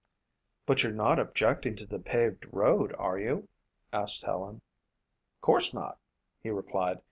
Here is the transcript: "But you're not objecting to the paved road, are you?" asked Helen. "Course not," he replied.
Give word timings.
"But 0.65 0.81
you're 0.81 0.91
not 0.91 1.19
objecting 1.19 1.75
to 1.75 1.85
the 1.85 1.99
paved 1.99 2.47
road, 2.51 2.91
are 2.97 3.19
you?" 3.19 3.47
asked 3.93 4.23
Helen. 4.23 4.63
"Course 5.41 5.75
not," 5.75 5.99
he 6.41 6.49
replied. 6.49 6.97